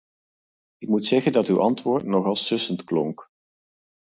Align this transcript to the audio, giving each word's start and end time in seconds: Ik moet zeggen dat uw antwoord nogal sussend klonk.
Ik 0.77 0.87
moet 0.87 1.05
zeggen 1.05 1.31
dat 1.31 1.47
uw 1.47 1.61
antwoord 1.61 2.03
nogal 2.03 2.35
sussend 2.35 2.83
klonk. 2.83 3.29